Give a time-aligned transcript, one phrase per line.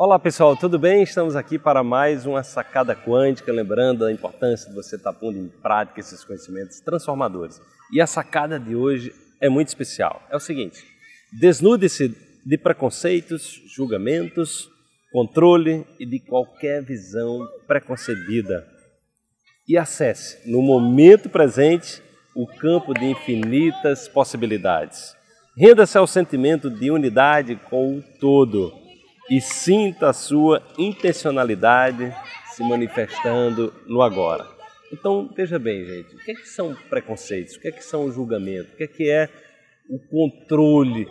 [0.00, 1.02] Olá pessoal, tudo bem?
[1.02, 5.48] Estamos aqui para mais uma sacada quântica, lembrando a importância de você estar pondo em
[5.48, 7.60] prática esses conhecimentos transformadores.
[7.92, 10.22] E a sacada de hoje é muito especial.
[10.30, 10.84] É o seguinte:
[11.40, 12.16] desnude-se
[12.46, 14.70] de preconceitos, julgamentos,
[15.10, 18.64] controle e de qualquer visão preconcebida
[19.68, 22.00] e acesse no momento presente
[22.36, 25.16] o campo de infinitas possibilidades.
[25.56, 28.86] Renda-se ao sentimento de unidade com o todo
[29.30, 32.14] e sinta a sua intencionalidade
[32.52, 34.46] se manifestando no agora.
[34.92, 37.56] Então, veja bem, gente, o que, é que são preconceitos?
[37.56, 38.72] O que é que são o julgamento?
[38.72, 39.28] O que é que é
[39.88, 41.06] o controle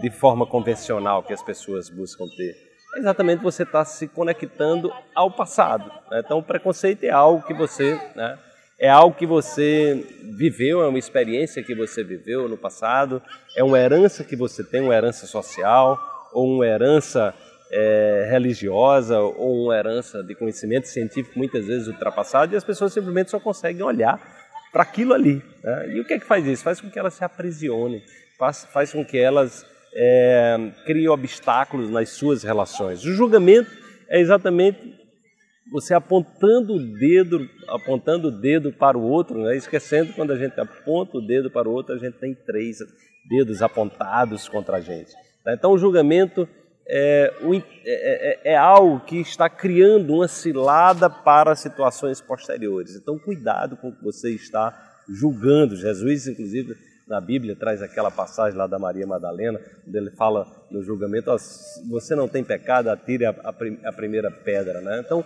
[0.00, 2.54] de forma convencional que as pessoas buscam ter?
[2.96, 5.90] Exatamente você estar tá se conectando ao passado.
[6.10, 6.20] Né?
[6.24, 8.38] Então, o preconceito é algo que você, né,
[8.78, 10.04] é algo que você
[10.36, 13.22] viveu, é uma experiência que você viveu no passado,
[13.56, 15.98] é uma herança que você tem, uma herança social
[16.34, 17.34] ou uma herança
[17.72, 23.30] é, religiosa ou uma herança de conhecimento científico muitas vezes ultrapassado e as pessoas simplesmente
[23.30, 24.20] só conseguem olhar
[24.70, 25.42] para aquilo ali.
[25.64, 25.94] Né?
[25.94, 26.62] E o que é que faz isso?
[26.62, 28.02] Faz com que elas se aprisionem,
[28.38, 29.64] faz, faz com que elas
[29.94, 33.04] é, criem obstáculos nas suas relações.
[33.04, 33.70] O julgamento
[34.08, 35.00] é exatamente
[35.70, 39.56] você apontando o dedo, apontando o dedo para o outro, né?
[39.56, 42.78] esquecendo quando a gente aponta o dedo para o outro, a gente tem três
[43.30, 45.12] dedos apontados contra a gente.
[45.42, 45.54] Tá?
[45.54, 46.46] Então o julgamento
[46.86, 52.96] é, é, é, é, algo que está criando uma cilada para situações posteriores.
[52.96, 54.72] Então, cuidado com o que você está
[55.08, 55.76] julgando.
[55.76, 56.74] Jesus, inclusive,
[57.06, 61.36] na Bíblia, traz aquela passagem lá da Maria Madalena, onde ele fala no julgamento: ó,
[61.88, 63.54] você não tem pecado, atire a, a,
[63.88, 64.80] a primeira pedra.
[64.80, 65.02] Né?
[65.04, 65.24] Então,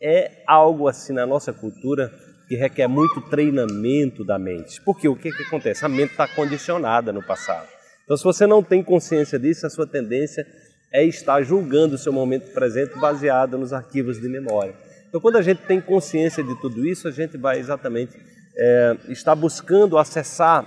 [0.00, 2.12] é algo assim na nossa cultura
[2.48, 4.80] que requer muito treinamento da mente.
[4.82, 5.84] Porque o que, que acontece?
[5.84, 7.68] A mente está condicionada no passado.
[8.04, 10.46] Então, se você não tem consciência disso, a sua tendência
[10.92, 14.74] é estar julgando o seu momento presente baseado nos arquivos de memória.
[15.08, 18.16] Então, quando a gente tem consciência de tudo isso, a gente vai exatamente
[18.56, 20.66] é, estar buscando acessar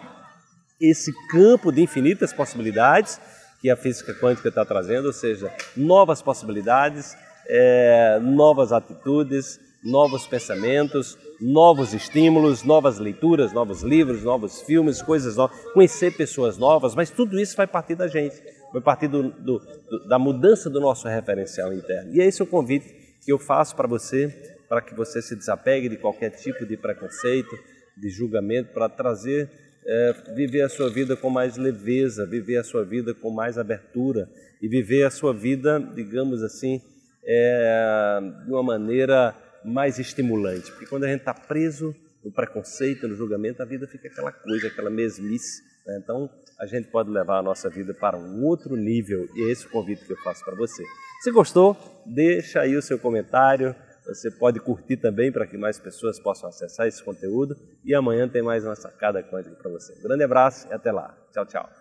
[0.79, 3.19] esse campo de infinitas possibilidades
[3.61, 7.15] que a física quântica está trazendo, ou seja, novas possibilidades,
[7.47, 15.57] é, novas atitudes, novos pensamentos, novos estímulos, novas leituras, novos livros, novos filmes, coisas novas,
[15.73, 20.07] conhecer pessoas novas, mas tudo isso vai partir da gente vai partir do, do, do,
[20.07, 22.13] da mudança do nosso referencial interno.
[22.13, 24.27] E é esse o convite que eu faço para você,
[24.67, 27.55] para que você se desapegue de qualquer tipo de preconceito,
[27.97, 29.49] de julgamento, para trazer,
[29.85, 34.29] é, viver a sua vida com mais leveza, viver a sua vida com mais abertura
[34.61, 36.81] e viver a sua vida, digamos assim,
[37.23, 40.71] é, de uma maneira mais estimulante.
[40.71, 44.67] Porque quando a gente está preso no preconceito, no julgamento, a vida fica aquela coisa,
[44.67, 45.63] aquela mesmice.
[45.85, 45.99] Né?
[46.01, 49.65] Então, a gente pode levar a nossa vida para um outro nível e é esse
[49.65, 50.83] o convite que eu faço para você.
[51.21, 53.75] Se gostou, deixa aí o seu comentário.
[54.05, 57.55] Você pode curtir também para que mais pessoas possam acessar esse conteúdo.
[57.85, 59.93] E amanhã tem mais uma sacada quântica para você.
[59.99, 61.15] Um grande abraço e até lá.
[61.31, 61.80] Tchau, tchau.